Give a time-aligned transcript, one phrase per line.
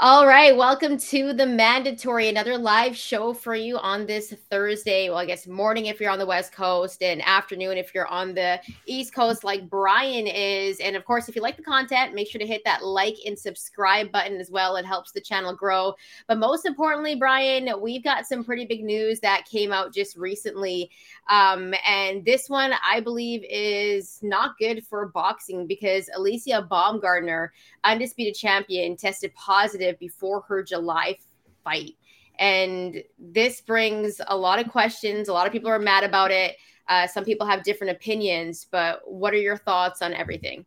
[0.00, 5.08] All right, welcome to the mandatory, another live show for you on this Thursday.
[5.08, 8.32] Well, I guess morning if you're on the West Coast, and afternoon if you're on
[8.32, 10.78] the East Coast, like Bryan is.
[10.78, 13.36] And of course, if you like the content, make sure to hit that like and
[13.36, 14.76] subscribe button as well.
[14.76, 15.94] It helps the channel grow.
[16.28, 20.92] But most importantly, Bryan, we've got some pretty big news that came out just recently.
[21.28, 27.48] Um, and this one, I believe, is not good for boxing because Alycia Baumgardner,
[27.84, 31.18] undisputed champion, tested positive before her July
[31.64, 31.96] fight.
[32.38, 35.28] And this brings a lot of questions.
[35.28, 36.56] A lot of people are mad about it.
[36.88, 40.64] Uh, some people have different opinions, but what are your thoughts on everything?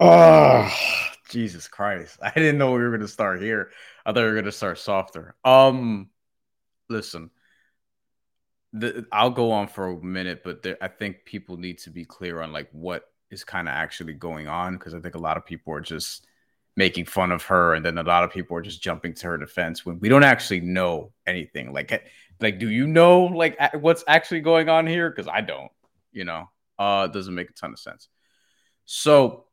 [0.00, 0.70] Oh,
[1.30, 2.18] Jesus Christ.
[2.22, 3.70] I didn't know we were going to start here.
[4.04, 5.34] I thought we were going to start softer.
[5.44, 6.10] Um,
[6.90, 7.30] listen,
[8.74, 12.04] the, I'll go on for a minute, but there, I think people need to be
[12.04, 15.36] clear on like what is kind of actually going on because I think a lot
[15.36, 16.26] of people are just
[16.76, 19.38] making fun of her, and then a lot of people are just jumping to her
[19.38, 21.72] defense when we don't actually know anything.
[21.72, 25.08] Like, like, do you know like what's actually going on here?
[25.08, 25.70] Because I don't.
[26.10, 28.08] You know, uh, doesn't make a ton of sense.
[28.86, 29.46] So,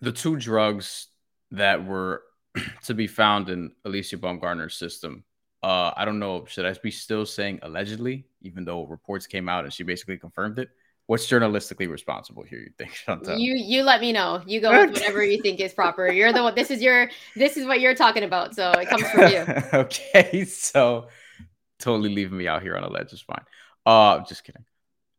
[0.00, 1.08] the two drugs
[1.50, 2.22] that were
[2.84, 5.24] to be found in Alycia Baumgardner's system
[5.62, 6.44] uh, I don't know.
[6.46, 10.58] Should I be still saying allegedly, even though reports came out and she basically confirmed
[10.58, 10.70] it?
[11.06, 12.58] What's journalistically responsible here?
[12.58, 13.40] You think, Shantelle?
[13.40, 14.42] You you let me know.
[14.46, 16.10] You go with whatever you think is proper.
[16.12, 16.54] You're the one.
[16.54, 17.10] This is your.
[17.34, 18.54] This is what you're talking about.
[18.54, 19.46] So it comes from you.
[19.72, 21.08] okay, so
[21.78, 23.44] totally leaving me out here on a ledge is fine.
[23.86, 24.64] Uh, just kidding.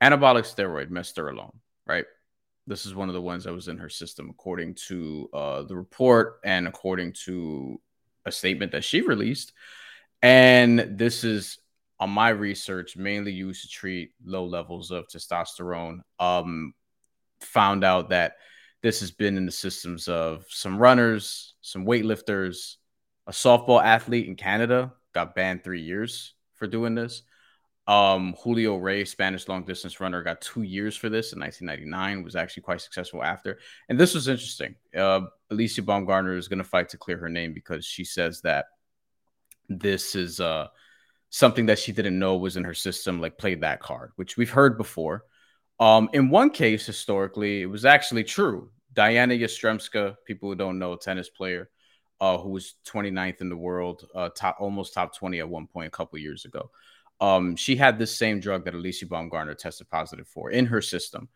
[0.01, 0.89] Anabolic steroid,
[1.29, 1.51] alone,
[1.85, 2.05] right?
[2.67, 5.75] This is one of the ones that was in her system, according to uh, the
[5.75, 7.81] report and according to
[8.25, 9.53] a statement that she released.
[10.21, 11.57] And this is
[11.99, 15.99] on my research mainly used to treat low levels of testosterone.
[16.19, 16.73] Um,
[17.41, 18.33] found out that
[18.81, 22.75] this has been in the systems of some runners, some weightlifters,
[23.27, 27.23] a softball athlete in Canada got banned three years for doing this.
[27.87, 32.23] Um, Julio Rey, Spanish long distance runner, got two years for this in 1999.
[32.23, 33.59] Was actually quite successful after.
[33.89, 34.75] And this was interesting.
[34.95, 35.21] Uh,
[35.51, 38.65] Alycia Baumgardner is going to fight to clear her name because she says that
[39.69, 40.67] this is uh,
[41.29, 44.49] something that she didn't know was in her system, like played that card, which we've
[44.49, 45.25] heard before.
[45.79, 48.71] Um, in one case, historically, it was actually true.
[48.93, 51.69] Diana Yastremska, people who don't know, tennis player,
[52.19, 55.87] uh, who was 29th in the world, uh, top almost top 20 at one point
[55.87, 56.69] a couple years ago.
[57.21, 61.29] Um, she had this same drug that Alycia Baumgardner tested positive for in her system.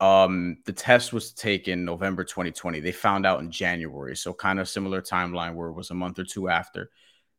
[0.00, 2.80] Um, the test was taken November 2020.
[2.80, 6.18] They found out in January, so kind of similar timeline where it was a month
[6.18, 6.90] or two after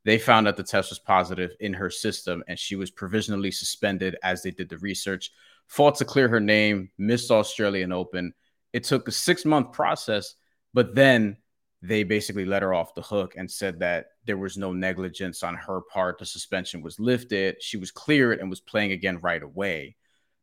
[0.06, 4.16] they found that the test was positive in her system and she was provisionally suspended
[4.24, 5.32] as they did the research.
[5.68, 8.34] Fought to clear her name, missed Australian Open.
[8.72, 10.36] It took a six month process,
[10.76, 11.38] but then
[11.82, 15.56] they basically let her off the hook and said that there was no negligence on
[15.56, 16.20] her part.
[16.20, 17.62] The suspension was lifted.
[17.62, 19.96] She was cleared and was playing again right away.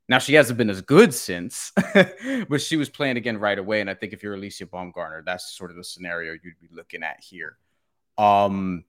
[0.09, 1.73] Now she hasn't been as good since,
[2.49, 3.81] but she was playing again right away.
[3.81, 7.05] And I think if you're Alycia Baumgardner, that's sort of the scenario you'd be looking
[7.05, 7.57] at here.
[8.19, 8.85] Um,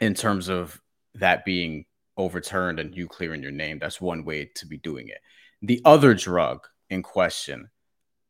[0.00, 0.80] in terms of
[1.14, 1.84] that being
[2.16, 3.78] overturned and you clearing your name.
[3.78, 5.20] That's one way to be doing it.
[5.62, 7.70] The other drug in question,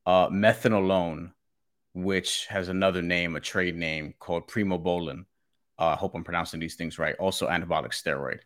[0.06, 1.32] uh, methenolone,
[1.94, 5.24] which has another name, a trade name called primobolan.
[5.78, 7.16] Uh, I hope I'm pronouncing these things right.
[7.18, 8.40] Also, anabolic steroid.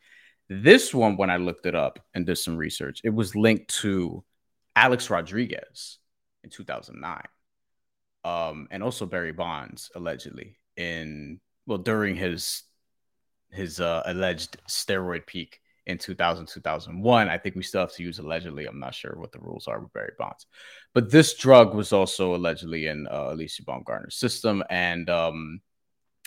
[0.49, 4.25] This one, when I looked it up and did some research, it was linked to
[4.77, 5.99] Alex Rodriguez
[6.43, 7.23] in 2009,
[8.25, 12.65] um, and also Barry Bonds allegedly in well during his
[13.55, 18.19] his uh, alleged steroid peak in 2000 2001 i think we still have to use
[18.19, 20.47] allegedly i'm not sure what the rules are with barry bonds
[20.95, 25.61] but this drug was also allegedly in uh, Alycia baumgardner's system and um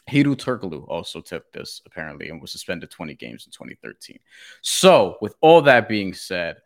[0.10, 4.18] Hedo Turkoglu also took this apparently and was suspended 20 games in 2013.
[4.62, 6.58] So, with all that being said,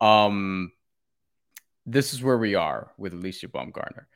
[0.00, 0.72] um,
[1.84, 4.06] this is where we are with Alycia Baumgardner.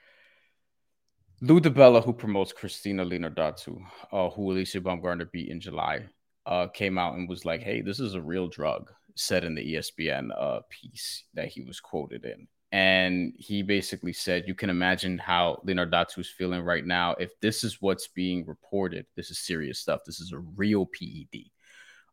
[1.43, 3.83] Lou DiBella, who promotes Christina Linardatou,
[4.13, 6.07] uh, who Alycia Baumgardner beat in July,
[6.45, 9.75] uh, came out and was like, "Hey, this is a real drug," said in the
[9.75, 15.17] ESPN uh, piece that he was quoted in, and he basically said, "You can imagine
[15.17, 17.13] how Linardatou is feeling right now.
[17.15, 20.03] If this is what's being reported, this is serious stuff.
[20.05, 21.51] This is a real PED."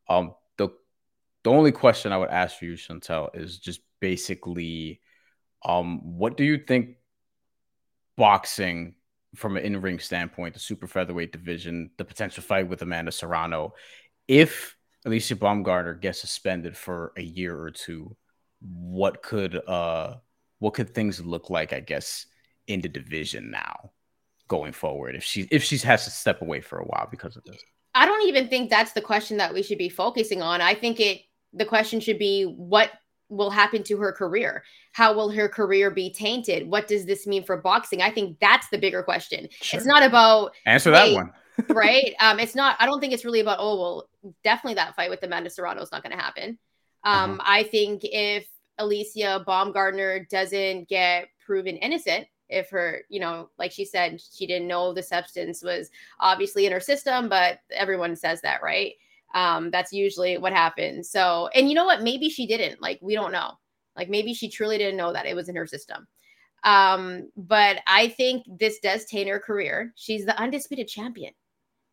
[0.08, 0.70] Um, the
[1.44, 5.02] the only question I would ask for you, Shantelle, is just basically,
[5.66, 6.96] um, what do you think
[8.16, 8.96] boxing
[9.36, 13.74] from an in-ring standpoint, the super featherweight division, the potential fight with Amanda Serrano,
[14.28, 14.76] if
[15.06, 18.16] Alycia Baumgardner gets suspended for a year or two,
[18.60, 20.16] what could uh
[20.60, 22.26] what could things look like, I guess,
[22.66, 23.92] in the division now
[24.48, 27.44] going forward if she if she has to step away for a while because of
[27.44, 27.62] this?
[27.94, 30.62] I don't even think that's the question that we should be focusing on.
[30.62, 31.22] I think it
[31.54, 32.92] the question should be what
[33.30, 34.64] will happen to her career?
[34.94, 36.70] How will her career be tainted?
[36.70, 38.02] What does this mean for boxing?
[38.02, 39.48] I think that's the bigger question.
[39.52, 39.78] Sure.
[39.78, 41.32] It's not about answer that one.
[41.70, 42.14] right?
[42.20, 44.10] Um, it's not, I don't think it's really about, oh, well,
[44.44, 46.58] definitely that fight with Amanda Serrano is not going to happen.
[47.04, 47.44] Um, uh-huh.
[47.46, 48.48] I think if
[48.80, 54.68] Alycia Baumgardner doesn't get proven innocent, if her, you know, like she said, she didn't
[54.68, 55.90] know the substance was
[56.20, 58.94] obviously in her system, but everyone says that, right?
[59.34, 61.10] Um, that's usually what happens.
[61.10, 62.02] So, and you know what?
[62.02, 62.82] Maybe she didn't.
[62.82, 63.52] Like, we don't know.
[63.96, 66.08] Like, maybe she truly didn't know that it was in her system.
[66.64, 69.94] Um, but I think this does taint her career.
[69.96, 71.34] She's the undisputed champion.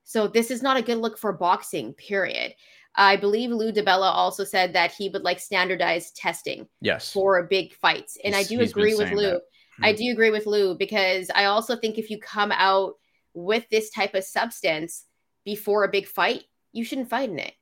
[0.04, 2.54] So, this is not a good look for boxing, period.
[2.96, 7.12] I believe Lou DiBella also said that he would like standardized testing yes.
[7.12, 8.16] for big fights.
[8.22, 9.40] And he's, I do agree with Lou.
[9.82, 9.96] I hmm.
[9.96, 12.94] do agree with Lou because I also think if you come out
[13.34, 15.06] with this type of substance
[15.44, 17.54] before a big fight, you shouldn't fight in it.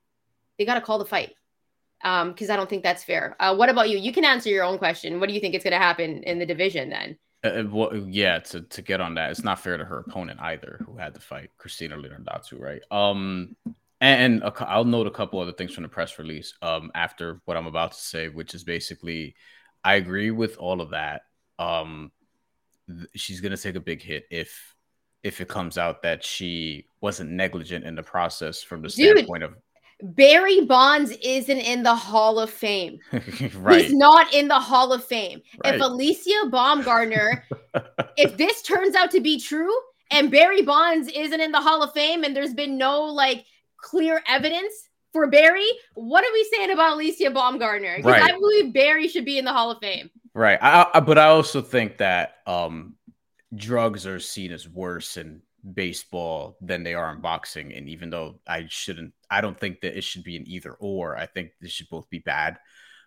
[0.59, 1.35] They got to call the fight
[2.01, 3.37] because um, I don't think that's fair.
[3.39, 3.99] Uh, what about you?
[3.99, 5.21] You can answer your own question.
[5.21, 7.19] What do you think is going to happen in the division then?
[7.45, 10.41] Uh, uh, well, yeah, to, to get on that, it's not fair to her opponent
[10.41, 12.83] either, who had to fight Christina Linardatou, right?
[12.91, 13.57] Um,
[14.01, 17.41] and, and a, I'll note a couple other things from the press release um, after
[17.45, 19.37] what I'm about to say, which is basically,
[19.85, 21.23] I agree with all of that.
[21.59, 22.11] Um,
[22.89, 24.72] th- she's going to take a big hit if
[25.23, 29.45] if it comes out that she wasn't negligent in the process from the Dude, standpoint
[29.45, 29.55] of
[30.03, 32.99] Barry Bonds isn't in the Hall of Fame.
[33.55, 33.83] right.
[33.83, 35.41] He's not in the Hall of Fame.
[35.65, 35.77] Right.
[35.77, 37.43] If Alycia Baumgardner,
[38.17, 39.73] if this turns out to be true
[40.11, 43.45] and Barry Bonds isn't in the Hall of Fame and there's been no like
[43.77, 44.75] clear evidence
[45.13, 47.99] for Barry, what are we saying about Alycia Baumgardner?
[47.99, 48.23] Because right.
[48.23, 50.11] I believe Barry should be in the Hall of Fame.
[50.35, 50.59] Right.
[50.61, 52.97] I, I, but I also think that um
[53.55, 55.43] drugs are seen as worse in
[55.75, 57.73] baseball than they are in boxing.
[57.73, 61.17] And even though I shouldn't, I don't think that it should be an either or.
[61.17, 62.59] I think this should both be bad.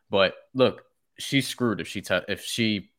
[0.10, 0.84] But look,
[1.18, 2.92] she's screwed if she te- if she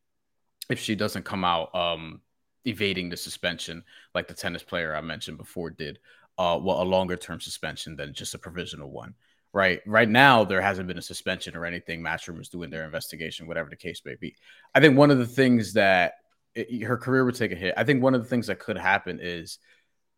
[0.69, 2.21] if she doesn't come out um
[2.65, 3.85] evading the suspension
[4.15, 5.99] like the tennis player I mentioned before did.
[6.39, 9.15] Uh, well, a longer term suspension than just a provisional one.
[9.53, 9.81] Right.
[9.87, 12.03] Right now, there hasn't been a suspension or anything.
[12.03, 14.37] Matchroom is doing their investigation, whatever the case may be.
[14.75, 16.15] I think one of the things that
[16.57, 17.75] it, her career would take a hit.
[17.77, 19.59] I think one of the things that could happen is,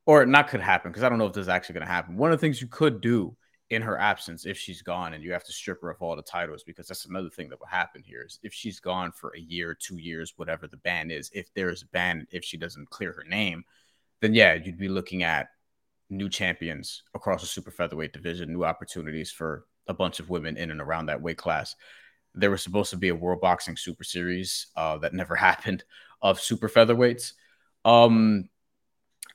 [0.06, 2.16] or not could happen, because I don't know if this is actually going to happen.
[2.16, 3.36] One of the things you could do
[3.70, 6.22] in her absence, if she's gone and you have to strip her of all the
[6.22, 9.40] titles, because that's another thing that will happen here is if she's gone for a
[9.40, 13.12] year, two years, whatever the ban is, if there's a ban, if she doesn't clear
[13.12, 13.64] her name,
[14.20, 15.48] then yeah, you'd be looking at
[16.08, 20.70] new champions across the super featherweight division, new opportunities for a bunch of women in
[20.70, 21.76] and around that weight class.
[22.34, 25.84] There was supposed to be a World Boxing Super Series uh, that never happened
[26.22, 27.32] of super featherweights.
[27.84, 28.48] Um,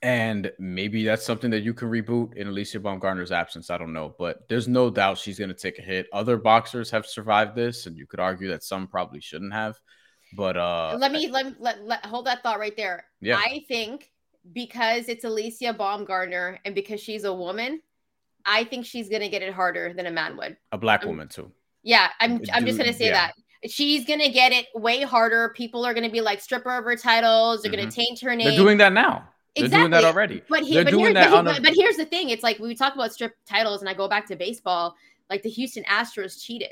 [0.01, 3.69] and maybe that's something that you can reboot in Alycia Baumgardner's absence.
[3.69, 6.07] I don't know, but there's no doubt she's going to take a hit.
[6.11, 9.79] Other boxers have survived this, and you could argue that some probably shouldn't have.
[10.35, 13.05] But uh, let me let, let, let hold that thought right there.
[13.21, 14.11] Yeah, I think
[14.51, 17.79] because it's Alycia Baumgardner and because she's a woman,
[18.45, 20.57] I think she's going to get it harder than a man would.
[20.73, 21.49] A black woman too.
[21.81, 22.41] Yeah, I'm.
[22.53, 23.27] I'm just going to say yeah.
[23.27, 23.33] that
[23.69, 25.53] she's gonna get it way harder.
[25.55, 27.61] People are gonna be like strip her of her titles.
[27.61, 27.81] They're mm-hmm.
[27.81, 28.47] gonna taint her name.
[28.47, 29.27] They're doing that now.
[29.55, 29.69] Exactly.
[29.69, 30.41] They're doing that already.
[30.49, 33.13] But, he, but, here, but, he, but, here's the thing: it's like we talk about
[33.13, 34.95] strip titles, and I go back to baseball.
[35.29, 36.71] Like the Houston Astros cheated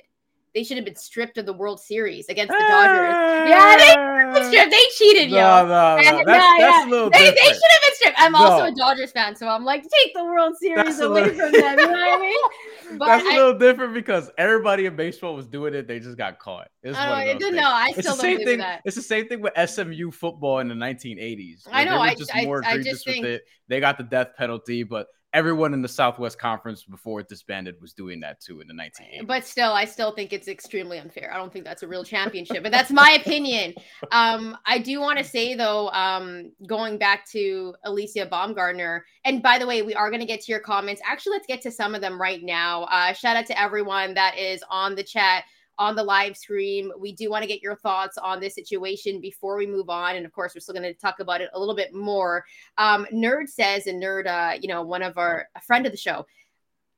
[0.53, 3.13] they should have been stripped of the World Series against the Dodgers.
[3.15, 4.71] Ah, yeah, they stripped.
[4.71, 5.37] They cheated, yo.
[5.37, 5.95] No, no, no.
[5.95, 6.85] That's, that's yeah.
[6.85, 8.17] a little they, they, should have been stripped.
[8.19, 8.39] I'm no.
[8.39, 11.39] also a Dodgers fan, so I'm like, take the World Series that's away little...
[11.39, 11.79] from them.
[11.79, 12.21] You know what I
[12.89, 12.97] mean?
[12.97, 15.87] But that's I, a little different because everybody in baseball was doing it.
[15.87, 16.69] They just got caught.
[16.83, 17.69] It's I don't know.
[17.69, 18.81] I still don't believe that.
[18.83, 21.67] It's the same thing with SMU football in the 1980s.
[21.71, 21.97] I know.
[21.97, 23.25] I just more I, egregious with think...
[23.25, 23.43] it.
[23.69, 27.93] They got the death penalty, but everyone in the Southwest Conference before it disbanded was
[27.93, 29.25] doing that too in the 1980s.
[29.25, 31.31] But still, I still think it's extremely unfair.
[31.33, 33.73] I don't think that's a real championship, but that's my opinion.
[34.11, 39.57] Um, I do want to say though, um, going back to Alycia Baumgardner, and by
[39.57, 41.01] the way, we are going to get to your comments.
[41.05, 42.83] Actually, let's get to some of them right now.
[42.83, 45.45] Uh, shout out to everyone that is on the chat
[45.81, 46.91] on the live stream.
[46.99, 50.15] We do want to get your thoughts on this situation before we move on.
[50.15, 52.45] And of course, we're still going to talk about it a little bit more.
[52.77, 55.97] Um, Nerd says, and Nerd, uh, you know, one of our, a friend of the
[55.97, 56.27] show,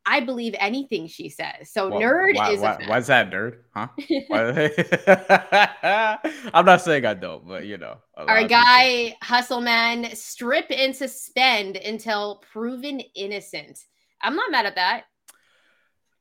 [0.05, 1.71] I believe anything she says.
[1.71, 2.59] So well, nerd why, is.
[2.59, 3.59] Why, why's that nerd?
[3.73, 3.87] Huh?
[6.53, 7.99] I'm not saying I don't, but you know.
[8.17, 9.17] Our guy people.
[9.21, 13.79] Hustle Man strip and suspend until proven innocent.
[14.21, 15.05] I'm not mad at that.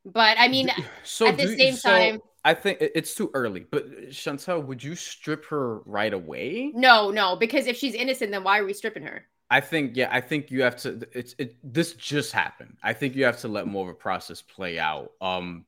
[0.05, 0.69] But I mean,
[1.03, 4.95] so at the same so, time, I think it's too early, but Shantelle, would you
[4.95, 6.71] strip her right away?
[6.75, 9.23] No, no, because if she's innocent, then why are we stripping her?
[9.49, 11.07] I think, yeah, I think you have to.
[11.13, 11.55] It's it.
[11.63, 12.77] This just happened.
[12.83, 15.11] I think you have to let more of a process play out.
[15.21, 15.65] Um,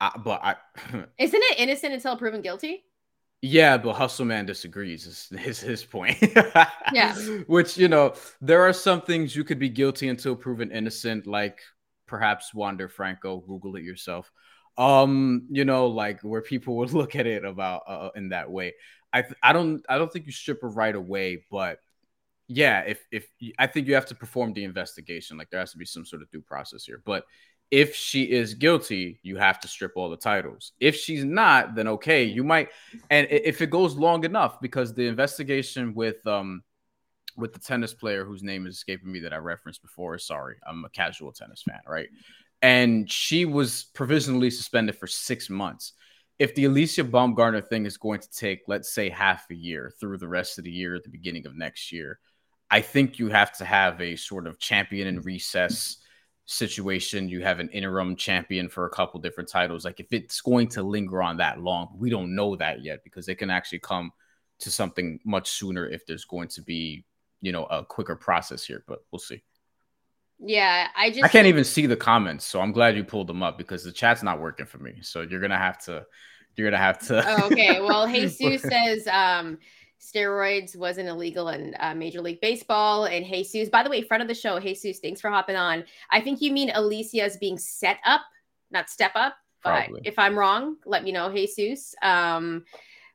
[0.00, 0.56] I, but I
[1.18, 2.84] isn't it innocent until proven guilty?
[3.42, 5.06] Yeah, but Hustle Man disagrees.
[5.06, 6.18] Is, is his point?
[6.92, 7.14] yeah.
[7.46, 11.60] Which you know, there are some things you could be guilty until proven innocent, like
[12.06, 13.38] perhaps Wander Franco.
[13.38, 14.30] Google it yourself
[14.78, 18.74] um you know like where people would look at it about uh, in that way
[19.12, 21.78] i th- i don't i don't think you strip her right away but
[22.48, 23.28] yeah if if
[23.58, 26.22] i think you have to perform the investigation like there has to be some sort
[26.22, 27.24] of due process here but
[27.72, 31.88] if she is guilty you have to strip all the titles if she's not then
[31.88, 32.68] okay you might
[33.10, 36.62] and if it goes long enough because the investigation with um
[37.36, 40.18] with the tennis player whose name is escaping me that I referenced before.
[40.18, 42.08] Sorry, I'm a casual tennis fan, right?
[42.66, 45.92] And she was provisionally suspended for six months.
[46.40, 50.18] If the Alycia Baumgardner thing is going to take, let's say, half a year through
[50.18, 52.18] the rest of the year at the beginning of next year,
[52.68, 55.98] I think you have to have a sort of champion in recess
[56.46, 57.28] situation.
[57.28, 59.84] You have an interim champion for a couple different titles.
[59.84, 63.28] Like if it's going to linger on that long, we don't know that yet because
[63.28, 64.10] it can actually come
[64.58, 67.04] to something much sooner if there's going to be,
[67.40, 68.82] you know, a quicker process here.
[68.88, 69.44] But we'll see.
[70.38, 73.42] Yeah, I just I can't even see the comments, so I'm glad you pulled them
[73.42, 74.98] up because the chat's not working for me.
[75.02, 76.04] So you're gonna have to
[76.56, 77.80] you're gonna have to oh, okay.
[77.80, 79.58] Well, Jesus says um
[80.00, 83.06] steroids wasn't illegal in uh, Major League Baseball.
[83.06, 85.84] And Jesus, by the way, front of the show, Jesus, thanks for hopping on.
[86.10, 88.22] I think you mean Alycia's being set up,
[88.70, 89.36] not step up.
[89.62, 90.00] Probably.
[90.02, 91.94] But if I'm wrong, let me know, Jesus.
[92.02, 92.64] Um,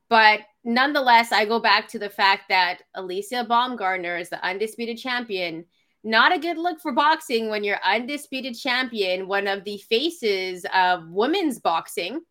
[0.10, 5.66] but nonetheless, I go back to the fact that Alycia Baumgardner is the undisputed champion
[6.03, 11.08] not a good look for boxing when you're undisputed champion, one of the faces of
[11.10, 12.22] women's boxing,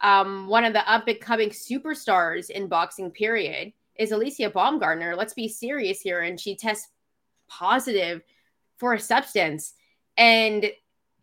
[0.00, 5.16] um, one of the up and coming superstars in boxing, period, is Alycia Baumgardner.
[5.16, 6.20] Let's be serious here.
[6.20, 6.88] And she tests
[7.48, 8.22] positive
[8.78, 9.74] for a substance.
[10.16, 10.70] And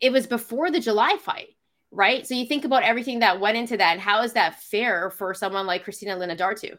[0.00, 1.50] it was before the July fight,
[1.90, 2.26] right?
[2.26, 3.92] So you think about everything that went into that.
[3.92, 6.78] And how is that fair for someone like Christina Dartu?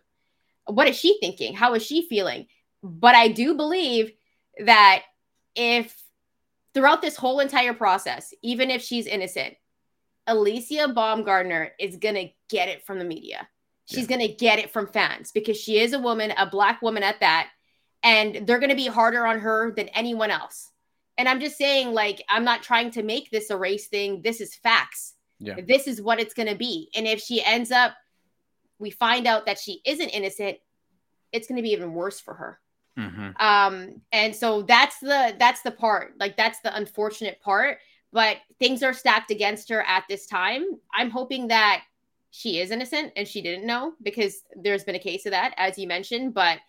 [0.65, 1.53] What is she thinking?
[1.53, 2.47] How is she feeling?
[2.81, 4.11] But I do believe
[4.59, 5.03] that
[5.55, 6.01] if
[6.73, 9.55] throughout this whole entire process, even if she's innocent,
[10.27, 13.47] Alycia Baumgardner is going to get it from the media.
[13.85, 14.17] She's yeah.
[14.17, 17.19] going to get it from fans because she is a woman, a black woman at
[17.19, 17.49] that.
[18.01, 20.71] And they're going to be harder on her than anyone else.
[21.17, 24.21] And I'm just saying, like, I'm not trying to make this a race thing.
[24.21, 25.13] This is facts.
[25.39, 25.55] Yeah.
[25.65, 26.89] This is what it's going to be.
[26.95, 27.93] And if she ends up,
[28.79, 30.57] we find out that she isn't innocent,
[31.31, 32.59] it's going to be even worse for her.
[32.97, 33.31] Mm-hmm.
[33.39, 37.79] Um, and so that's the that's the part, like that's the unfortunate part.
[38.11, 40.65] But things are stacked against her at this time.
[40.93, 41.83] I'm hoping that
[42.29, 45.77] she is innocent and she didn't know because there's been a case of that, as
[45.77, 46.33] you mentioned.
[46.33, 46.59] But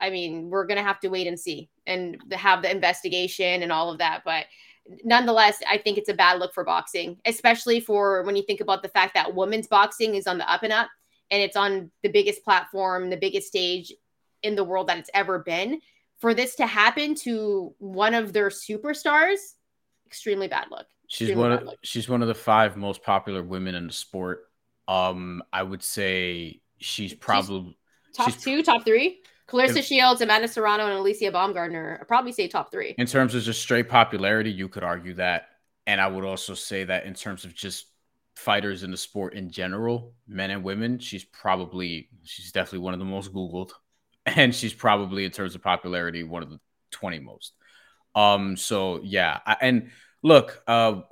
[0.00, 3.90] I mean, we're gonna have to wait and see and have the investigation and all
[3.90, 4.22] of that.
[4.24, 4.46] But
[5.04, 8.82] nonetheless, I think it's a bad look for boxing, especially for when you think about
[8.82, 10.88] the fact that women's boxing is on the up and up
[11.30, 13.92] and it's on the biggest platform, the biggest stage
[14.42, 15.80] in the world that it's ever been.
[16.18, 19.38] For this to happen to one of their superstars,
[20.06, 20.86] extremely bad look.
[21.06, 24.44] She's one of she's one of the five most popular women in the sport.
[24.86, 27.76] Um, I would say she's probably
[28.08, 29.22] she's top she's, two, top three.
[29.48, 32.00] Claressa if, Shields, Amanda Serrano, and Alycia Baumgardner.
[32.00, 32.94] i probably say top three.
[32.98, 35.48] In terms of just straight popularity, you could argue that.
[35.86, 37.86] And I would also say that in terms of just
[38.36, 43.00] fighters in the sport in general, men and women, she's probably she's definitely one of
[43.00, 43.72] the most Googled
[44.26, 46.60] and she's probably in terms of popularity one of the
[46.92, 47.52] 20 most.
[48.14, 49.90] Um, so yeah, I, and
[50.22, 51.02] look, uh,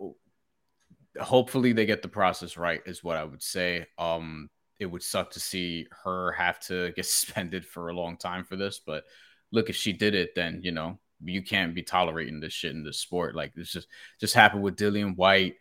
[1.21, 3.87] hopefully they get the process right, is what I would say.
[3.99, 8.45] Um, it would suck to see her have to get suspended for a long time
[8.45, 9.05] for this, but
[9.53, 12.85] look, if she did it, then you know you can't be tolerating this shit in
[12.85, 13.35] this sport.
[13.35, 13.88] Like this just
[14.21, 15.57] just happened with Dillian Whyte,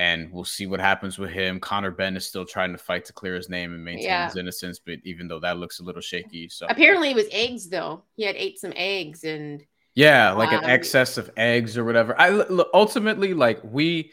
[0.00, 1.60] and we'll see what happens with him.
[1.60, 4.24] Conor Benn is still trying to fight to clear his name and maintain yeah.
[4.24, 7.68] his innocence, but even though that looks a little shaky, so apparently it was eggs
[7.68, 8.02] though.
[8.16, 9.62] He had ate some eggs and
[9.94, 12.18] yeah, like um, an excess of eggs or whatever.
[12.18, 14.12] I look, ultimately like we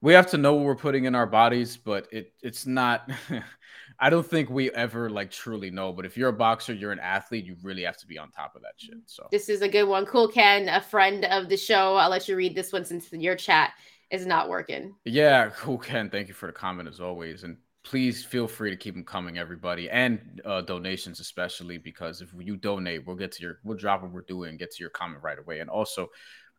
[0.00, 3.08] we have to know what we're putting in our bodies, but it it's not.
[3.98, 5.92] I don't think we ever like truly know.
[5.92, 8.56] But if you're a boxer, you're an athlete, you really have to be on top
[8.56, 8.98] of that shit.
[9.06, 10.04] So this is a good one.
[10.04, 11.94] Cool Ken, a friend of the show.
[11.94, 13.72] I'll let you read this one since your chat
[14.10, 14.94] is not working.
[15.04, 16.10] Yeah, cool Ken.
[16.10, 17.44] Thank you for the comment as always.
[17.44, 22.30] And please feel free to keep them coming, everybody, and uh, donations especially because if
[22.38, 25.22] you donate, we'll get to your we'll drop what we're doing, get to your comment
[25.22, 26.08] right away, and also I'm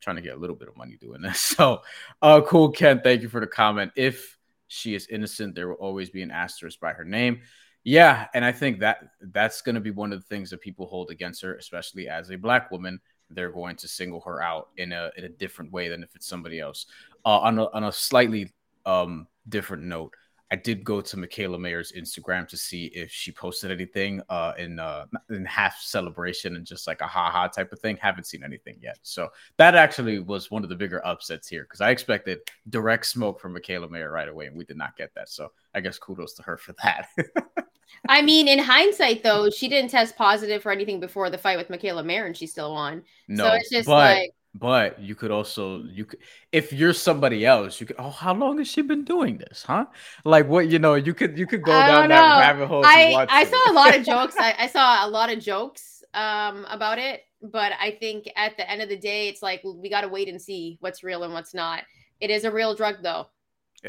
[0.01, 1.39] trying to get a little bit of money doing this.
[1.57, 1.81] So,
[2.21, 3.01] uh, cool, Ken.
[3.03, 3.91] Thank you for the comment.
[3.95, 4.37] If
[4.67, 7.41] she is innocent, there will always be an asterisk by her name.
[7.83, 10.87] Yeah, and I think that that's going to be one of the things that people
[10.87, 12.99] hold against her, especially as a black woman.
[13.29, 16.27] They're going to single her out in a in a different way than if it's
[16.27, 16.85] somebody else.
[17.27, 18.53] Uh, on a on a slightly
[18.85, 20.13] um, different note,
[20.49, 24.79] I did go to Mikaela Mayer's Instagram to see if she posted anything uh, in
[24.79, 27.97] uh, in half celebration and just like a haha type of thing.
[27.97, 28.99] Haven't seen anything yet.
[29.01, 33.41] So that actually was one of the bigger upsets here because I expected direct smoke
[33.41, 35.27] from Mikaela Mayer right away, and we did not get that.
[35.27, 37.09] So I guess kudos to her for that.
[38.07, 41.67] I mean, in hindsight, though, she didn't test positive for anything before the fight with
[41.67, 43.03] Mikaela Mayer, and she still won.
[43.27, 46.19] No, so it's just but, like but you could also you could
[46.51, 49.85] if you're somebody else, you could oh how long has she been doing this, huh?
[50.25, 52.83] Like what you know, you could you could go down that rabbit hole.
[52.85, 54.35] I, I saw a lot of jokes.
[54.37, 58.69] I, I saw a lot of jokes um about it, but I think at the
[58.69, 61.53] end of the day, it's like we gotta wait and see what's real and what's
[61.53, 61.83] not.
[62.19, 63.27] It is a real drug though.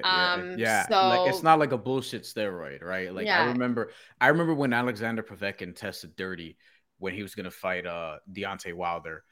[0.05, 3.13] Um, yeah, so, like it's not like a bullshit steroid, right?
[3.13, 3.43] Like yeah.
[3.43, 6.59] I remember, I remember when Alexander Povetkin tested dirty
[6.99, 9.25] when he was gonna fight uh Deontay Wilder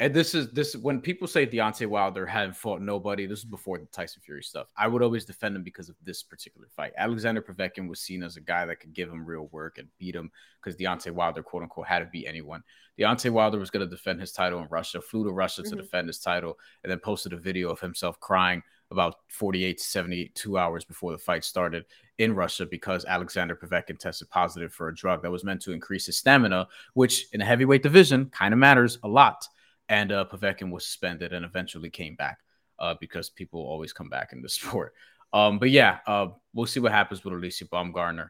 [0.00, 3.78] and this is this when people say Deontay Wilder hadn't fought nobody, this is before
[3.78, 4.66] the Tyson Fury stuff.
[4.76, 6.92] I would always defend him because of this particular fight.
[6.96, 10.16] Alexander Povetkin was seen as a guy that could give him real work and beat
[10.16, 12.64] him because Deontay Wilder, quote unquote, had to beat anyone.
[12.98, 15.76] Deontay Wilder was going to defend his title in Russia, flew to Russia mm-hmm.
[15.76, 19.84] to defend his title, and then posted a video of himself crying about 48 to
[19.84, 21.84] 72 hours before the fight started
[22.18, 26.06] in Russia because Alexander Povetkin tested positive for a drug that was meant to increase
[26.06, 29.48] his stamina, which in a heavyweight division kind of matters a lot
[29.88, 32.38] and uh, Povetkin was suspended and eventually came back
[32.78, 34.94] uh, because people always come back in the sport.
[35.32, 38.28] Um, but yeah, uh, we'll see what happens with Alycia Baumgardner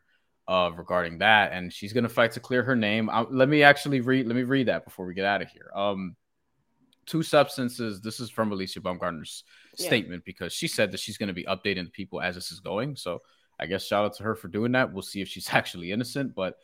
[0.49, 3.09] uh, regarding that, and she's gonna fight to clear her name.
[3.09, 4.27] Uh, let me actually read.
[4.27, 5.71] Let me read that before we get out of here.
[5.75, 6.17] Um,
[7.07, 8.01] two substances.
[8.01, 9.45] This is from Alycia Baumgardner's
[9.77, 9.87] yeah.
[9.87, 12.61] statement because she said that she's going to be updating the people as this is
[12.61, 12.97] going.
[12.97, 13.23] So
[13.59, 14.93] I guess shout out to her for doing that.
[14.93, 16.59] We'll see if she's actually innocent, but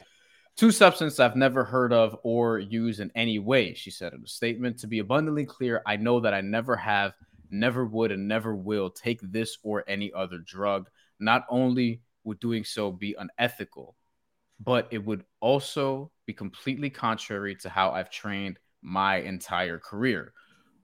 [0.60, 4.28] Two substances I've never heard of or used in any way, she said in a
[4.28, 4.78] statement.
[4.80, 7.14] To be abundantly clear, I know that I never have,
[7.48, 10.90] never would, and never will take this or any other drug.
[11.18, 13.96] Not only would doing so be unethical,
[14.62, 20.34] but it would also be completely contrary to how I've trained my entire career.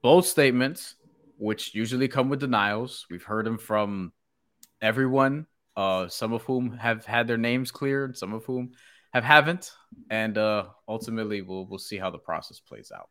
[0.01, 0.95] Both statements,
[1.37, 4.11] which usually come with denials, we've heard them from
[4.81, 8.71] everyone, uh, some of whom have had their names cleared, some of whom
[9.13, 9.71] have haven't,
[10.09, 13.09] and uh, ultimately we'll we'll see how the process plays out.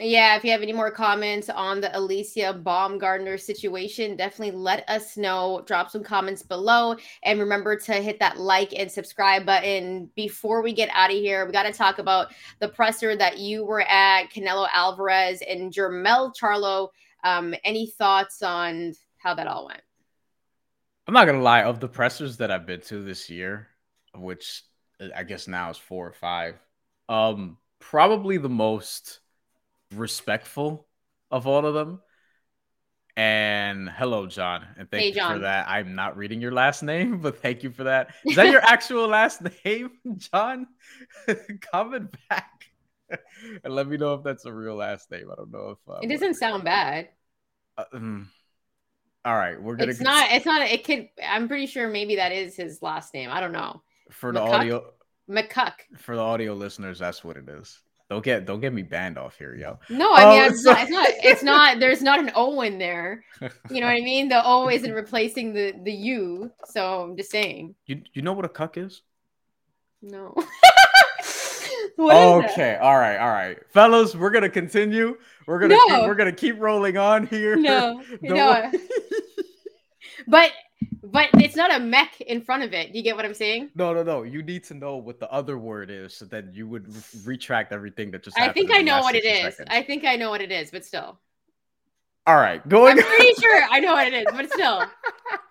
[0.00, 5.16] Yeah, if you have any more comments on the Alycia Baumgardner situation, definitely let us
[5.16, 5.62] know.
[5.66, 6.96] Drop some comments below.
[7.22, 10.10] And remember to hit that like and subscribe button.
[10.16, 13.64] Before we get out of here, we got to talk about the presser that you
[13.64, 16.88] were at, Canelo Alvarez and Jermell Charlo.
[17.22, 19.80] Um, any thoughts on how that all went?
[21.06, 23.68] I'm not going to lie, of the pressers that I've been to this year,
[24.16, 24.64] which
[25.14, 26.56] I guess now is four or five.
[27.08, 29.20] Um, probably the most
[29.94, 30.86] respectful
[31.30, 32.00] of all of them.
[33.16, 35.34] And hello, John, and thank hey, you John.
[35.34, 35.68] for that.
[35.68, 38.14] I'm not reading your last name, but thank you for that.
[38.24, 40.66] Is that your actual last name, John?
[41.72, 42.64] Comment back
[43.62, 45.30] and let me know if that's a real last name.
[45.30, 47.08] I don't know if uh, it doesn't sound bad.
[47.78, 48.30] Uh, um,
[49.24, 49.90] all right, we're gonna.
[49.90, 50.32] It's not.
[50.32, 50.62] It's not.
[50.62, 51.08] It could.
[51.24, 53.30] I'm pretty sure maybe that is his last name.
[53.30, 53.82] I don't know
[54.14, 54.50] for the McCuck?
[54.50, 54.92] audio
[55.28, 55.72] McCuck.
[55.98, 57.80] For the audio listeners, that's what it is.
[58.10, 59.78] Don't get don't get me banned off here, yo.
[59.88, 62.78] No, I mean oh, it's, not, it's not it's not there's not an O in
[62.78, 63.24] there.
[63.70, 64.28] You know what I mean?
[64.28, 66.50] The O isn't replacing the the U.
[66.66, 67.74] So I'm just saying.
[67.86, 69.02] You you know what a cuck is?
[70.02, 70.34] No.
[71.98, 74.14] okay, all right, all right, fellas.
[74.14, 75.16] We're gonna continue.
[75.46, 75.86] We're gonna no.
[75.86, 77.56] keep, we're gonna keep rolling on here.
[77.56, 78.70] No, no.
[80.26, 80.52] but
[81.04, 82.92] but it's not a mech in front of it.
[82.92, 83.70] Do you get what I'm saying?
[83.74, 84.22] No, no, no.
[84.22, 86.86] You need to know what the other word is so that you would
[87.24, 89.56] retract everything that just I think I know what it is.
[89.56, 89.68] Seconds.
[89.70, 91.18] I think I know what it is, but still.
[92.26, 92.98] All right, going.
[92.98, 94.84] I'm pretty sure I know what it is, but still.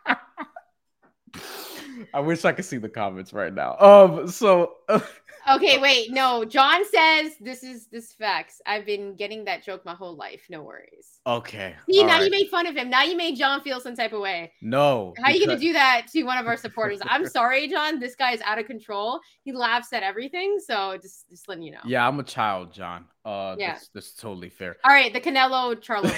[2.13, 3.77] I wish I could see the comments right now.
[3.79, 6.45] Um, so okay, wait, no.
[6.45, 8.61] John says this is this facts.
[8.65, 10.45] I've been getting that joke my whole life.
[10.49, 11.19] No worries.
[11.25, 11.75] Okay.
[11.89, 12.23] See, now right.
[12.23, 12.89] you made fun of him.
[12.89, 14.51] Now you made John feel some type of way.
[14.61, 15.13] No.
[15.17, 16.99] How are you gonna do that to one of our supporters?
[17.03, 17.99] I'm sorry, John.
[17.99, 19.19] This guy is out of control.
[19.43, 20.57] He laughs at everything.
[20.59, 21.81] So just just letting you know.
[21.85, 23.05] Yeah, I'm a child, John.
[23.25, 24.75] Uh, yeah, that's, that's totally fair.
[24.83, 26.11] All right, the Canelo Charlo.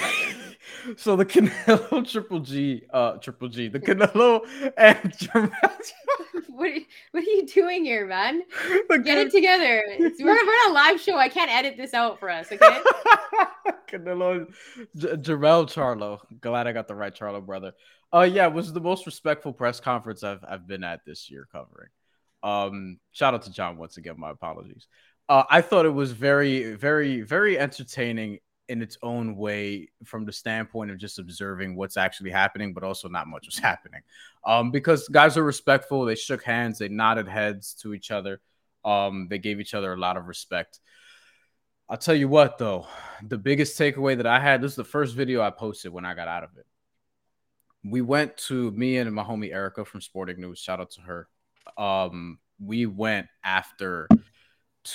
[0.96, 4.40] so the Canelo Triple G, uh, Triple G, the Canelo
[4.76, 5.14] and
[6.48, 8.42] what, are you, what are you doing here, man?
[8.88, 9.84] The Get it together.
[9.86, 11.16] It's, we're, we're on a live show.
[11.16, 12.80] I can't edit this out for us, okay?
[13.88, 14.46] Canelo,
[14.96, 16.18] J- Jermell Charlo.
[16.40, 17.72] Glad I got the right Charlo brother.
[18.12, 21.46] Uh, yeah, it was the most respectful press conference I've I've been at this year
[21.52, 21.88] covering.
[22.42, 24.14] Um, shout out to John once again.
[24.18, 24.86] My apologies.
[25.28, 30.32] Uh, I thought it was very, very, very entertaining in its own way from the
[30.32, 34.00] standpoint of just observing what's actually happening, but also not much was happening.
[34.44, 38.40] Um, because guys are respectful, they shook hands, they nodded heads to each other,
[38.84, 40.80] um, they gave each other a lot of respect.
[41.88, 42.86] I'll tell you what, though,
[43.22, 46.14] the biggest takeaway that I had this is the first video I posted when I
[46.14, 46.66] got out of it.
[47.84, 50.58] We went to me and my homie Erica from Sporting News.
[50.58, 51.28] Shout out to her.
[51.78, 54.08] Um, we went after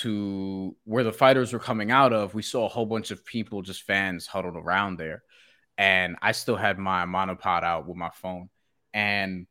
[0.00, 3.62] to where the fighters were coming out of, we saw a whole bunch of people,
[3.62, 5.22] just fans huddled around there.
[5.76, 8.48] And I still had my monopod out with my phone.
[8.94, 9.46] And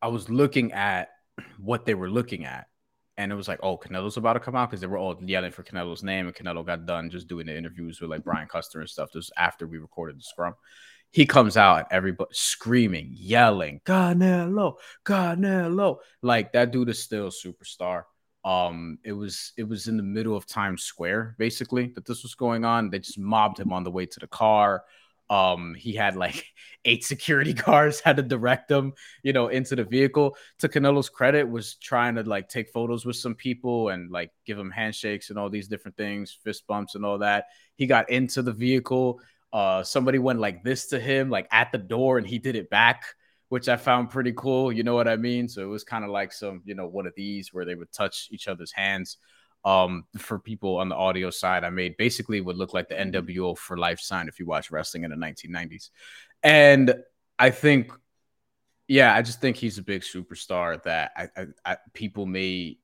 [0.00, 1.10] I was looking at
[1.58, 2.66] what they were looking at.
[3.16, 5.52] And it was like, oh, Canelo's about to come out because they were all yelling
[5.52, 6.26] for Canelo's name.
[6.26, 8.30] And Canelo got done just doing the interviews with like mm-hmm.
[8.30, 9.10] Brian Custer and stuff.
[9.12, 10.54] This after we recorded the scrum.
[11.12, 15.98] He comes out and everybody screaming, yelling, Canelo, Canelo.
[16.20, 18.02] Like that dude is still a superstar.
[18.46, 22.36] Um, it was it was in the middle of Times Square, basically, that this was
[22.36, 22.90] going on.
[22.90, 24.84] They just mobbed him on the way to the car.
[25.28, 26.44] Um, he had like
[26.84, 28.92] eight security guards had to direct him,
[29.24, 30.36] you know, into the vehicle.
[30.60, 34.56] To Canelo's credit, was trying to like take photos with some people and like give
[34.56, 37.46] him handshakes and all these different things, fist bumps and all that.
[37.74, 39.18] He got into the vehicle.
[39.52, 42.70] Uh, somebody went like this to him, like at the door, and he did it
[42.70, 43.06] back
[43.48, 44.72] which I found pretty cool.
[44.72, 45.48] You know what I mean?
[45.48, 47.92] So it was kind of like some, you know, one of these where they would
[47.92, 49.18] touch each other's hands.
[49.64, 53.58] Um, for people on the audio side, I made basically what looked like the NWO
[53.58, 55.90] for life sign if you watch wrestling in the 1990s.
[56.44, 56.94] And
[57.36, 57.90] I think,
[58.86, 62.78] yeah, I just think he's a big superstar that I, I, I people may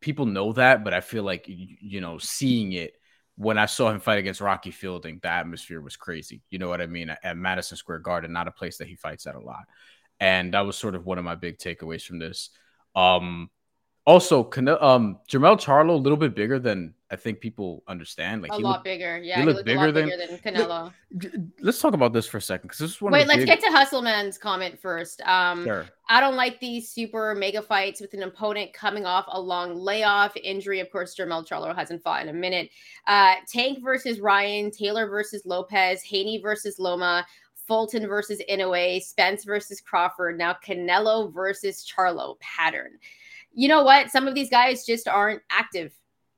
[0.00, 2.94] people know that, but I feel like you know, seeing it
[3.36, 6.42] when I saw him fight against Rocky Fielding, the atmosphere was crazy.
[6.50, 7.14] You know what I mean?
[7.22, 9.64] At Madison Square Garden, not a place that he fights at a lot.
[10.20, 12.50] And that was sort of one of my big takeaways from this.
[12.94, 13.50] Um,
[14.06, 18.42] also, um, Jermell Charlo a little bit bigger than I think people understand.
[18.42, 19.18] Like a he lot looked, bigger.
[19.18, 20.92] Yeah, he, looked, bigger, than, bigger, than, Canelo.
[21.60, 23.12] Let's talk about this for a second because this is one.
[23.12, 23.48] Wait, let's big...
[23.48, 25.20] get to Hustleman's comment first.
[25.22, 25.86] Um, sure.
[26.08, 30.36] I don't like these super mega fights with an opponent coming off a long layoff
[30.36, 30.78] injury.
[30.78, 32.70] Of course, Jermell Charlo hasn't fought in a minute.
[33.08, 37.26] Uh, Tank versus Ryan, Taylor versus Lopez, Haney versus Loma.
[37.66, 42.92] Fulton versus Inoue, Spence versus Crawford, now Canelo versus Charlo pattern.
[43.56, 44.12] You know what?
[44.12, 45.92] Some of these guys just aren't active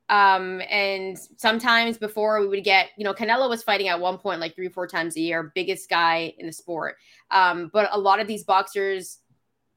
[0.09, 4.41] um, and sometimes before we would get, you know, Canelo was fighting at one point
[4.41, 6.95] like three or four times a year, biggest guy in the sport.
[7.29, 9.19] Um, but a lot of these boxers,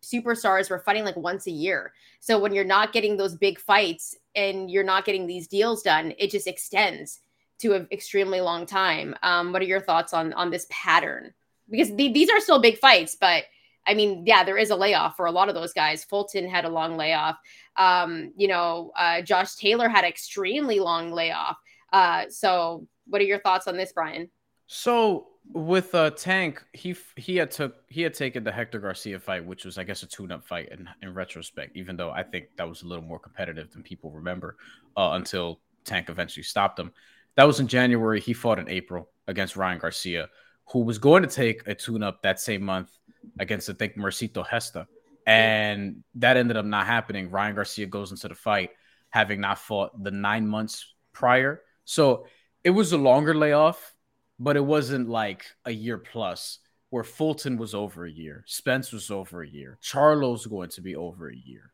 [0.03, 1.93] superstars, were fighting like once a year.
[2.21, 6.15] So when you're not getting those big fights and you're not getting these deals done,
[6.19, 7.21] it just extends
[7.59, 9.15] to an extremely long time.
[9.23, 11.35] Um, what are your thoughts on on this pattern?
[11.69, 13.45] Because th- these are still big fights, but
[13.87, 16.05] I mean, yeah, there is a layoff for a lot of those guys.
[16.05, 17.37] Fulton had a long layoff.
[17.77, 21.57] Um, you know, uh, Josh Taylor had extremely long layoff.
[21.93, 24.31] Uh, so, what are your thoughts on this, Bryan?
[24.75, 29.45] So with uh Tank, he he had took he had taken the Hector Garcia fight,
[29.45, 32.67] which was I guess a tune-up fight in, in retrospect, even though I think that
[32.67, 34.57] was a little more competitive than people remember
[34.97, 36.91] uh, until Tank eventually stopped him.
[37.37, 38.19] That was in January.
[38.19, 40.31] He fought in April against Ryan Garcia,
[40.73, 42.97] who was going to take a tune-up that same month
[43.39, 44.87] against I think Mercito Gesta,
[45.27, 47.31] And that ended up not happening.
[47.31, 48.71] Ryan Garcia goes into the fight
[49.11, 51.63] having not fought the nine months prior.
[51.85, 52.27] So
[52.65, 53.95] it was a longer layoff,
[54.39, 56.59] but it wasn't like a year plus
[56.91, 60.95] where Fulton was over a year, Spence was over a year, Charlo's going to be
[60.95, 61.73] over a year,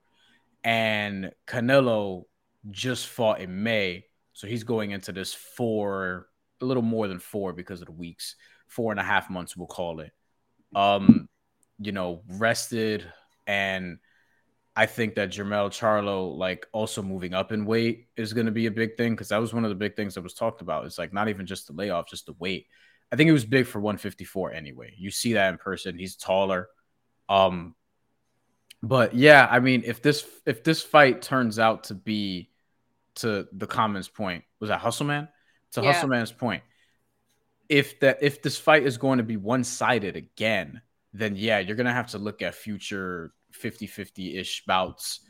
[0.63, 2.25] and Canelo
[2.71, 4.05] just fought in May.
[4.33, 6.29] So he's going into this four,
[6.61, 8.37] a little more than four because of the weeks,
[8.69, 10.13] four and a half months, we'll call it.
[10.75, 11.28] Um,
[11.79, 13.05] you know, rested
[13.47, 13.99] and
[14.79, 18.67] I think that Jermell Charlo, like also moving up in weight, is going to be
[18.67, 20.85] a big thing because that was one of the big things that was talked about.
[20.85, 22.69] It's like not even just the layoff, just the weight.
[23.11, 24.95] I think it was big for 154 anyway.
[24.97, 25.99] You see that in person.
[25.99, 26.69] He's taller.
[27.29, 27.75] Um,
[28.81, 32.51] but yeah, I mean, if this if this fight turns out to be
[33.17, 35.29] to the comments point, was that Hustle Man?
[35.73, 35.93] To yeah.
[35.93, 36.63] Hustle Man's point,
[37.69, 41.77] if that if this fight is going to be one sided again, then yeah, you're
[41.77, 45.21] gonna have to look at future 50-50-ish bouts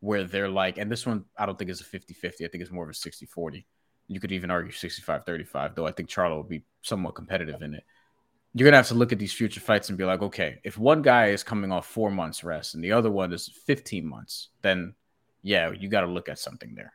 [0.00, 2.44] where they're like, and this one I don't think is a 50-50.
[2.44, 3.64] I think it's more of a 60-40.
[4.08, 7.84] You could even argue 65-35, though I think Charlo will be somewhat competitive in it.
[8.54, 11.02] You're gonna have to look at these future fights and be like, okay, if one
[11.02, 14.94] guy is coming off four months rest and the other one is 15 months, then
[15.42, 16.92] yeah, you got to look at something there.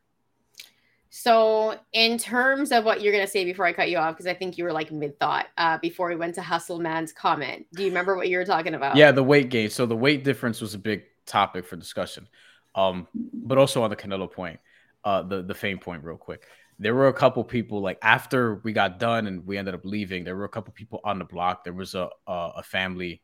[1.16, 4.26] So, in terms of what you're going to say before I cut you off, because
[4.26, 7.68] I think you were like mid thought uh, before we went to Hustle Man's comment.
[7.72, 8.96] Do you remember what you were talking about?
[8.96, 9.70] Yeah, the weight gain.
[9.70, 12.28] So, the weight difference was a big topic for discussion.
[12.74, 14.60] Um, but also on the Canelo point,
[15.04, 16.48] uh, the the fame point, real quick.
[16.80, 20.24] There were a couple people like after we got done and we ended up leaving.
[20.24, 21.64] There were a couple people on the block.
[21.64, 23.22] There was a a, a family.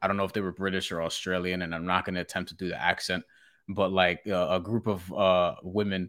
[0.00, 2.48] I don't know if they were British or Australian, and I'm not going to attempt
[2.48, 3.24] to do the accent,
[3.68, 6.08] but like uh, a group of uh, women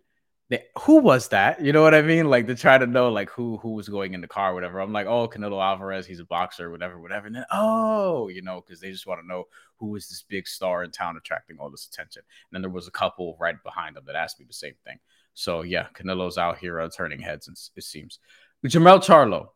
[0.50, 1.62] they, who was that?
[1.62, 2.30] You know what I mean?
[2.30, 4.80] Like to try to know like who who was going in the car, whatever.
[4.80, 7.28] I'm like, oh, Canelo Alvarez, he's a boxer, whatever, whatever.
[7.28, 9.46] And then oh, you know, because they just want to know
[9.78, 12.22] who is this big star in town attracting all this attention.
[12.22, 15.00] And then there was a couple right behind them that asked me the same thing.
[15.34, 18.20] So yeah, Canelo's out here uh, turning heads, it seems.
[18.66, 19.50] Jermell Charlo,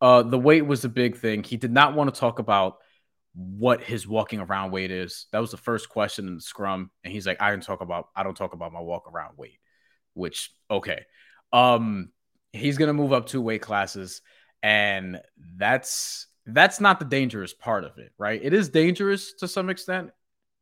[0.00, 1.42] uh, the weight was a big thing.
[1.42, 2.78] He did not want to talk about
[3.34, 5.26] what his walking around weight is.
[5.30, 8.08] That was the first question in the scrum, and he's like, I don't talk about
[8.16, 9.58] I don't talk about my walk around weight
[10.18, 11.06] which okay.
[11.52, 12.10] Um
[12.52, 14.22] he's going to move up two weight classes
[14.62, 15.20] and
[15.56, 18.40] that's that's not the dangerous part of it, right?
[18.42, 20.10] It is dangerous to some extent,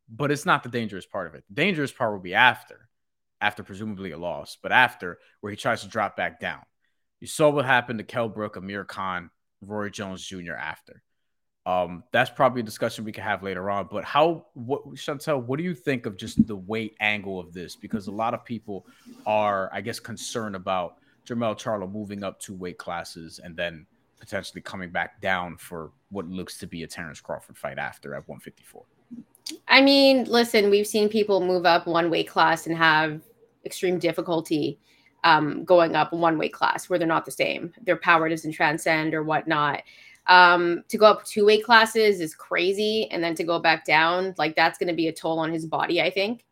[0.08, 1.44] but it's not the dangerous part of it.
[1.48, 2.88] The dangerous part will be after,
[3.40, 6.60] after presumably a loss, but after where he tries to drop back down.
[7.20, 9.30] You saw what happened to Kell Brook, Amir Khan,
[9.62, 10.54] Roy Jones Jr.
[10.54, 11.02] after.
[11.66, 13.88] Um, that's probably a discussion we could have later on.
[13.90, 17.74] But how, what, Shantelle, what do you think of just the weight angle of this?
[17.74, 18.86] Because a lot of people
[19.26, 23.84] are, I guess, concerned about Jermell Charlo moving up two weight classes and then
[24.20, 28.26] potentially coming back down for what looks to be a Terrence Crawford fight after at
[28.28, 28.84] 154.
[29.66, 33.20] I mean, listen, we've seen people move up one weight class and have
[33.64, 34.78] extreme difficulty
[35.24, 37.72] um, going up one weight class where they're not the same.
[37.82, 39.82] Their power doesn't transcend or whatnot.
[40.28, 44.34] Um, to go up two weight classes is crazy, and then to go back down,
[44.38, 46.44] like that's going to be a toll on his body, I think.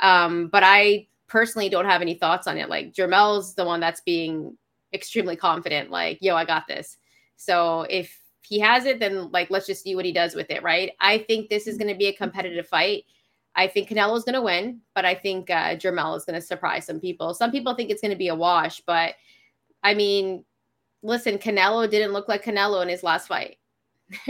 [0.00, 2.68] Um, but I personally don't have any thoughts on it.
[2.68, 4.56] Like Jermell's the one that's being
[4.92, 6.96] extremely confident, like, yo, I got this.
[7.36, 10.62] So if he has it, then like let's just see what he does with it,
[10.62, 10.92] right?
[11.00, 13.04] I think this is going to be a competitive fight.
[13.54, 16.86] I think Canelo's going to win, but I think uh, Jermell is going to surprise
[16.86, 17.34] some people.
[17.34, 19.14] Some people think it's going to be a wash, but
[19.82, 20.44] I mean,
[21.02, 23.58] listen, Canelo didn't look like Canelo in his last fight,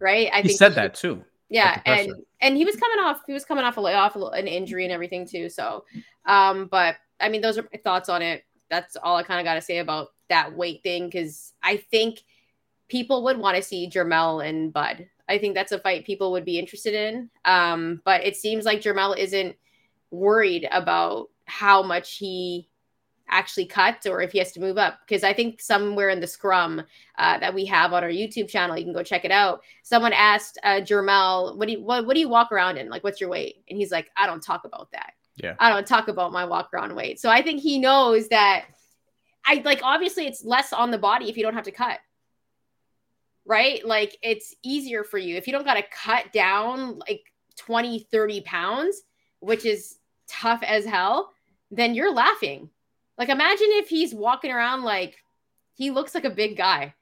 [0.00, 0.30] right?
[0.32, 1.24] I he think said he, that too.
[1.48, 4.84] Yeah, and and he was coming off he was coming off a off an injury
[4.84, 5.48] and everything too.
[5.48, 5.84] So,
[6.24, 8.44] um, but I mean, those are my thoughts on it.
[8.70, 12.20] That's all I kind of got to say about that weight thing because I think
[12.88, 15.08] people would want to see Jermell and Bud.
[15.28, 17.30] I think that's a fight people would be interested in.
[17.44, 19.56] Um, but it seems like Jermell isn't
[20.10, 22.69] worried about how much he
[23.30, 24.98] actually cut or if he has to move up.
[25.06, 26.82] Because I think somewhere in the scrum
[27.18, 29.62] uh, that we have on our YouTube channel, you can go check it out.
[29.82, 32.88] Someone asked uh, Jermell, "What do you what, what do you walk around in?
[32.88, 35.12] Like, what's your weight?" And he's like, "I don't talk about that.
[35.36, 38.66] Yeah, I don't talk about my walk around weight." So I think he knows that.
[39.46, 41.98] I like obviously it's less on the body if you don't have to cut
[43.46, 43.84] right?
[43.84, 47.24] Like it's easier for you if you don't got to cut down like
[47.56, 49.02] 20, 30 pounds,
[49.40, 49.96] which is
[50.28, 51.32] tough as hell,
[51.70, 52.70] then you're laughing.
[53.20, 55.18] Like, imagine if he's walking around like
[55.74, 56.94] he looks like a big guy.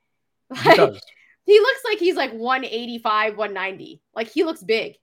[0.64, 1.00] Like, he,
[1.44, 4.02] he looks like he's like 185, 190.
[4.14, 4.96] Like, he looks big.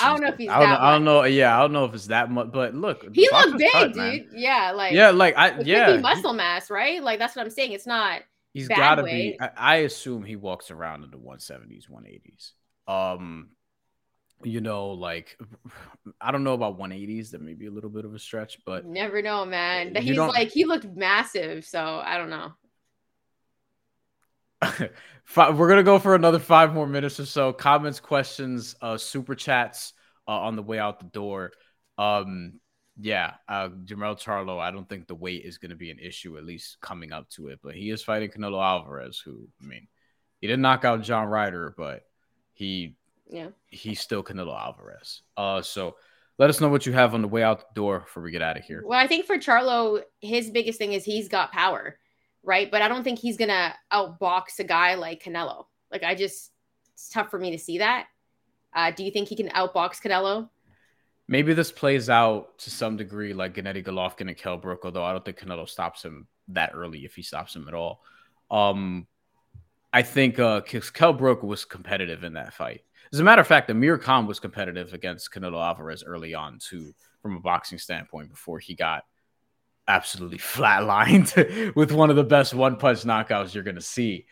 [0.00, 0.48] I don't know if he's.
[0.48, 1.24] I don't, know, I don't know.
[1.24, 3.96] Yeah, I don't know if it's that much, but look, he looked big, cut, dude.
[3.96, 4.28] Man.
[4.32, 7.02] Yeah, like yeah, like I yeah, muscle mass, right?
[7.02, 7.72] Like that's what I'm saying.
[7.72, 8.22] It's not.
[8.54, 9.36] He's got to be.
[9.38, 12.52] I, I, assume he walks around in the 170s, 180s.
[12.86, 13.48] Um,
[14.42, 15.38] you know, like
[16.20, 17.30] I don't know about 180s.
[17.30, 19.94] That may be a little bit of a stretch, but never know, man.
[19.94, 22.52] He's like he looked massive, so I don't know.
[25.36, 27.52] We're gonna go for another five more minutes or so.
[27.52, 29.92] Comments, questions, uh, super chats
[30.28, 31.52] uh, on the way out the door.
[31.98, 32.60] Um,
[33.00, 34.60] yeah, uh, Jermell Charlo.
[34.60, 37.48] I don't think the weight is gonna be an issue, at least coming up to
[37.48, 37.60] it.
[37.62, 39.88] But he is fighting Canelo Alvarez, who I mean,
[40.40, 42.02] he didn't knock out John Ryder, but
[42.52, 42.96] he
[43.28, 45.22] yeah, he's still Canelo Alvarez.
[45.36, 45.96] Uh, so
[46.38, 48.42] let us know what you have on the way out the door before we get
[48.42, 48.82] out of here.
[48.84, 51.98] Well, I think for Charlo, his biggest thing is he's got power,
[52.42, 52.70] right?
[52.70, 55.66] But I don't think he's gonna outbox a guy like Canelo.
[55.92, 56.50] Like I just,
[56.92, 58.06] it's tough for me to see that.
[58.74, 60.48] Uh, do you think he can outbox Canelo?
[61.28, 65.12] Maybe this plays out to some degree like Gennady Golovkin and Kell Brook, although I
[65.12, 68.02] don't think Canelo stops him that early if he stops him at all.
[68.50, 69.06] Um,
[69.92, 72.82] I think uh, Kell Brook was competitive in that fight.
[73.14, 76.92] As a matter of fact, Amir Khan was competitive against Canelo Alvarez early on too,
[77.22, 79.04] from a boxing standpoint, before he got
[79.86, 84.26] absolutely flatlined with one of the best one punch knockouts you're going to see.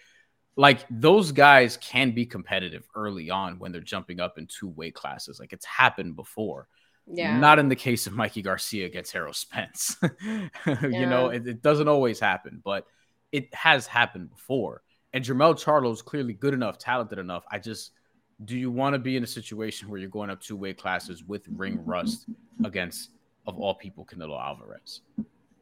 [0.57, 4.97] Like those guys can be competitive early on when they're jumping up in two weight
[4.97, 5.39] classes.
[5.39, 6.67] Like it's happened before.
[7.07, 7.39] Yeah.
[7.39, 9.97] Not in the case of Mikey Garcia against Errol Spence.
[10.03, 10.49] Yeah.
[10.83, 12.89] You know, it, it doesn't always happen, but
[13.31, 14.83] it has happened before.
[15.13, 17.45] And Jermell Charlo is clearly good enough, talented enough.
[17.49, 17.93] I just
[18.45, 21.25] do you want to be in a situation where you're going up two weight classes
[21.25, 22.27] with ring rust
[22.65, 23.11] against,
[23.47, 25.01] of all people, Canelo Alvarez?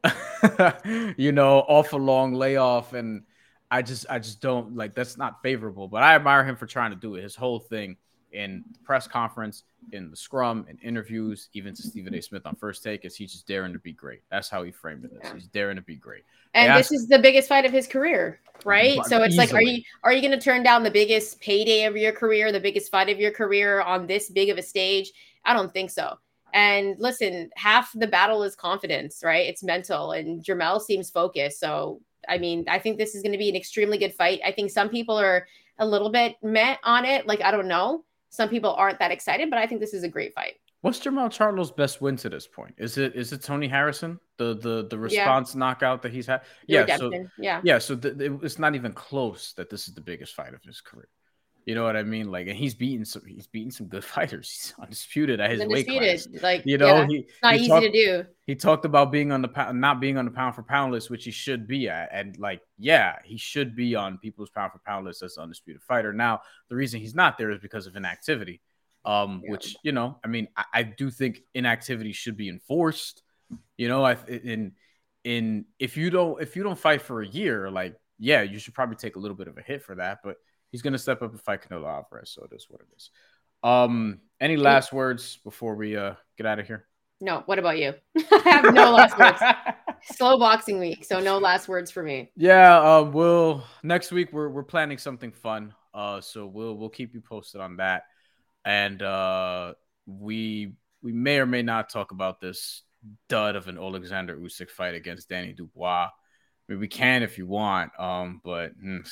[1.19, 3.23] you know, off a long layoff, and
[3.71, 5.89] I just, I just don't like that's not favorable.
[5.89, 7.23] But I admire him for trying to do it.
[7.23, 7.97] His whole thing
[8.33, 12.23] in the press conference, in the scrum, in interviews, even to Stephen A.
[12.23, 14.23] Smith on first take, is he's just daring to be great.
[14.31, 15.13] That's how he framed it.
[15.23, 15.35] Yeah.
[15.35, 16.25] He's daring to be great.
[16.55, 19.05] And They this is the biggest fight of his career, right?
[19.07, 21.97] So it's like, are you are you going to turn down the biggest payday of
[21.97, 25.13] your career, the biggest fight of your career on this big of a stage?
[25.45, 26.19] I don't think so.
[26.53, 29.47] And listen, half the battle is confidence, right?
[29.47, 31.61] It's mental, and Jermell seems focused.
[31.61, 34.41] So I mean, I think this is going to be an extremely good fight.
[34.45, 35.47] I think some people are
[35.79, 37.27] a little bit met on it.
[37.27, 40.09] Like I don't know, some people aren't that excited, but I think this is a
[40.09, 40.55] great fight.
[40.83, 42.75] What's Jamal Charlo's best win to this point?
[42.79, 45.03] Is it is it Tony Harrison, the the the Yeah.
[45.03, 46.41] response knockout that he's had?
[46.67, 47.61] Yeah, so yeah.
[47.63, 50.81] yeah, so th- it's not even close that this is the biggest fight of his
[50.81, 51.09] career.
[51.67, 52.31] You know what I mean?
[52.31, 54.51] Like, and he's beaten some he's beaten some good fighters.
[54.51, 56.27] He's undisputed at his weight class.
[56.43, 58.25] Like You know, yeah, he it's not he easy talked- to do.
[58.47, 61.11] he talked about being on the pound, not being on the pound for pound list,
[61.11, 62.09] which he should be at.
[62.13, 65.83] And like, yeah, he should be on people's pound for pound list as an undisputed
[65.83, 66.13] fighter.
[66.13, 68.61] Now, the reason he's not there is because of inactivity.
[69.05, 69.53] Um, Yeah.
[69.53, 73.23] which you know, I mean, I, I do think inactivity should be enforced.
[73.77, 74.73] You know, I in
[75.25, 78.75] in if you don't if you don't fight for a year, like yeah, you should
[78.75, 80.19] probably take a little bit of a hit for that.
[80.23, 80.37] But
[80.71, 83.11] he's gonna step up and fight Canelo Alvarez, so it is what it is.
[83.63, 86.87] Um, any last words before we uh get out of here?
[87.21, 87.95] No, what about you?
[88.17, 89.41] I have no last words.
[90.17, 92.31] Slow boxing week, so no last words for me.
[92.35, 95.75] Yeah, um, we'll next week we're we're planning something fun.
[95.93, 98.05] Uh, so we'll we'll keep you posted on that,
[98.65, 99.75] and uh,
[100.07, 102.83] we we may or may not talk about this
[103.29, 106.09] dud of an Alexander Usyk fight against Danny Dubois.
[106.09, 109.07] I mean, we can if you want, um, but mm,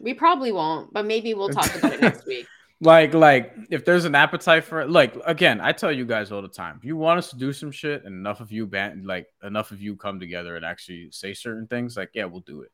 [0.00, 2.46] We probably won't, but maybe we'll talk about it next week.
[2.80, 6.40] like like if there's an appetite for it, like again, I tell you guys all
[6.40, 9.04] the time, if you want us to do some shit, and enough of you ban
[9.04, 12.62] like enough of you come together and actually say certain things, like yeah, we'll do
[12.62, 12.72] it.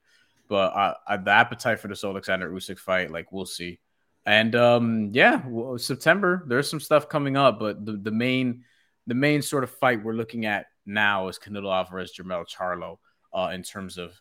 [0.49, 3.81] But uh, uh, the appetite for this Alexander Usyk fight, like we'll see.
[4.25, 8.63] And um, yeah, well, September there's some stuff coming up, but the, the main
[9.09, 12.99] the main sort of fight we're looking at now is Canelo Alvarez, Jermell Charlo,
[13.33, 14.21] uh, in terms of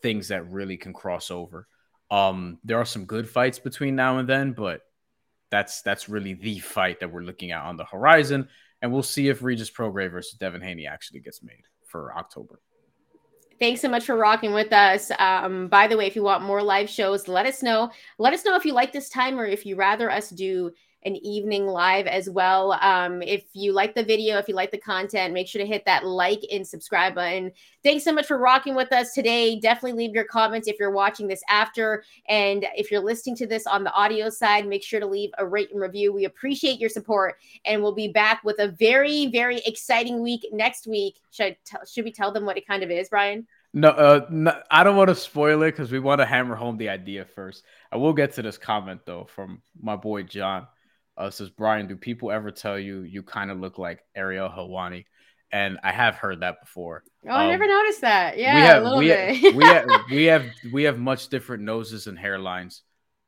[0.00, 1.66] things that really can cross over.
[2.10, 4.82] Um, there are some good fights between now and then, but
[5.50, 8.48] that's that's really the fight that we're looking at on the horizon,
[8.82, 12.60] and we'll see if Regis Prograis versus Devin Haney actually gets made for October.
[13.60, 15.12] Thanks so much for rocking with us.
[15.18, 17.90] Um, by the way, if you want more live shows, let us know.
[18.18, 20.72] Let us know if you like this time or if you rather us do
[21.04, 22.72] an evening live as well.
[22.80, 25.84] Um, if you like the video, if you like the content, make sure to hit
[25.84, 27.52] that like and subscribe button.
[27.82, 29.58] Thanks so much for rocking with us today.
[29.60, 32.04] Definitely leave your comments if you're watching this after.
[32.28, 35.46] And if you're listening to this on the audio side, make sure to leave a
[35.46, 36.12] rate and review.
[36.12, 37.36] We appreciate your support.
[37.64, 41.20] And we'll be back with a very, very exciting week next week.
[41.30, 43.46] Should, I tell, should we tell them what it kind of is, Bryan?
[43.74, 46.76] No, uh, no I don't want to spoil it because we want to hammer home
[46.76, 47.64] the idea first.
[47.90, 50.68] I will get to this comment though from my boy John.
[51.16, 55.04] Uh, says Bryan, do people ever tell you you kind of look like Ariel Helwani?
[55.52, 57.04] And I have heard that before.
[57.26, 58.38] Oh, I Um, never noticed that.
[58.38, 59.36] Yeah, we have, a little we, bit.
[59.36, 62.80] have, we have we have we have much different noses and hairlines.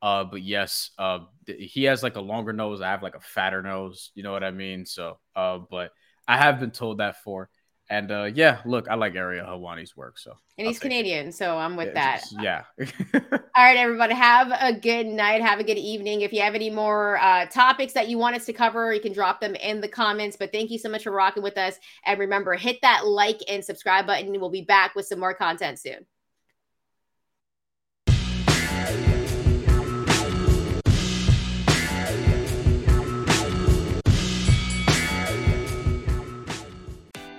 [0.02, 2.80] Uh, but yes, uh, th- he has like a longer nose.
[2.80, 4.10] I have like a fatter nose.
[4.14, 4.84] You know what I mean?
[4.86, 5.92] So, uh, but
[6.28, 7.48] I have been told that for,
[7.88, 10.18] and uh, yeah, look, I like Ariel Helwani's work.
[10.18, 10.88] So, and he's take it.
[10.88, 12.24] Canadian, so I'm with Yeah, that.
[12.40, 12.62] yeah.
[13.56, 15.40] All right, everybody, have a good night.
[15.42, 16.22] Have a good evening.
[16.22, 19.12] If you have any more uh, topics that you want us to cover, you can
[19.12, 20.36] drop them in the comments.
[20.36, 21.78] But thank you so much for rocking with us.
[22.04, 24.38] And remember, hit that like and subscribe button.
[24.40, 26.06] We'll be back with some more content soon.